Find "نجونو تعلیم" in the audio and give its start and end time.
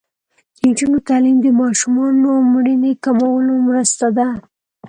0.69-1.37